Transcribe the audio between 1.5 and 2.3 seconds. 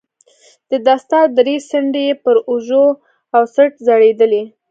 څنډې يې